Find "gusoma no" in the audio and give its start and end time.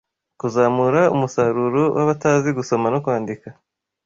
2.57-2.99